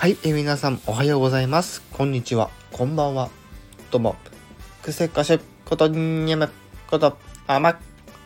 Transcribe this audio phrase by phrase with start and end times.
[0.00, 1.82] はい、え、皆さんおはようございます。
[1.92, 3.28] こんにちは、こんばんは。
[3.90, 4.16] どうも、
[4.80, 6.48] くせかしことにゃめ
[6.88, 7.78] こと甘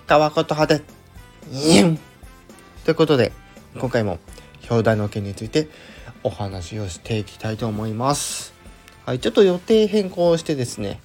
[0.06, 0.82] 川ことはで、
[1.48, 1.98] にゅん
[2.84, 3.32] ということで、
[3.76, 4.20] 今回も
[4.70, 5.66] 表題の件について
[6.22, 8.54] お話をしていきたいと思います。
[9.04, 11.00] はい、ちょっと予定変更してですね、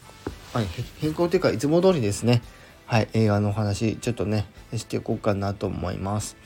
[0.53, 0.67] はい、
[1.01, 2.43] 変更というかいつも通りですね、
[2.85, 4.45] はい、映画のお話ちょっとね、
[4.75, 6.37] していこうかなと思います。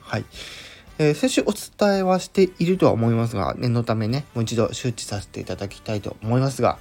[0.00, 0.24] はい。
[1.00, 6.78] えー、先週お伝えはしているとは思いますが、念のためね、もう一度周知させていただきたいと思いますが、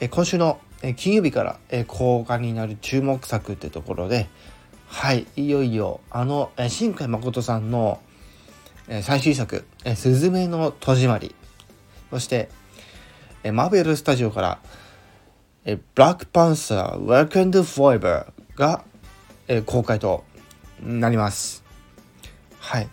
[0.00, 4.28] えー、今週の、え、金曜日から、え公開になる注目作ってところで、
[4.86, 8.00] はい、いよいよ、あの、え新海誠さんの、
[8.88, 11.34] え最新作、えすずめの戸締まり、
[12.10, 12.50] そして、
[13.44, 14.58] えマーベルスタジオから、
[15.64, 18.26] えブラックパンサー Work and Forever
[18.56, 18.84] が、
[19.48, 20.24] え公開と
[20.82, 21.64] なります。
[22.58, 22.88] はい。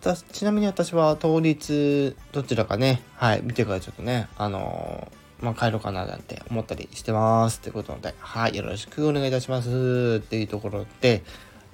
[0.00, 7.60] ちなみに私は当日どちらかね、はい、見てからちょっとね、あのー、まあ、帰ろうかななんて思ったりしてます。
[7.60, 10.22] ということで、はい、よろしくお願いいたします。
[10.24, 11.22] っていうところで、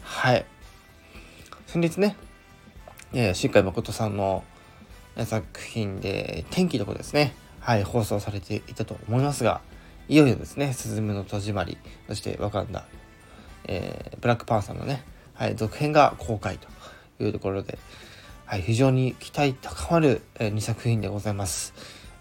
[0.03, 0.45] はい。
[1.67, 2.17] 先日ね、
[3.13, 4.43] えー、新海誠さんの
[5.25, 9.61] 作品で、天気の子ですね、はい、放送されていたと思いますが、
[10.09, 12.87] いよいよですね、すずめの戸締まり、そしてわかんだ、
[13.65, 16.69] えー、ブラックパンサーのね、はい、続編が公開と
[17.23, 17.79] いうところで、
[18.47, 21.75] はい、非常に期待高まる、え、2作品でございます。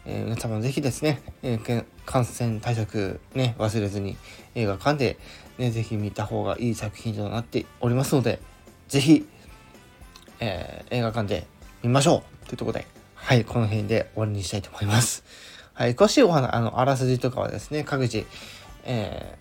[0.08, 1.60] えー、皆様ぜひですね、え、
[2.04, 4.18] 感染対策ね、忘れずに
[4.56, 5.20] 映画館で
[5.60, 8.40] ね、ぜひ見た方がいい作品となっておりますので、
[8.88, 9.28] ぜひ、
[10.40, 11.46] えー、映画館で
[11.84, 15.24] 見ましょうというところで、はい、この辺で終わりにしたいと思います。
[15.74, 18.26] はい、詳しいお話、あの、あらすじとかはですね、各自、
[18.84, 19.38] え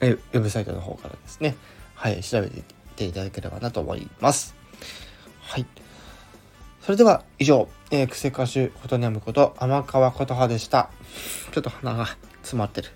[0.00, 1.54] ー、ウェブサイトの方からですね、
[1.96, 2.48] はい、調べ
[2.96, 4.58] ていただければなと思います。
[5.50, 5.66] はい。
[6.80, 10.90] それでは以上、えー、クセ歌手ことにゃむこと天川琴葉でした。
[11.50, 12.06] ちょっと鼻が
[12.42, 12.90] 詰まってる。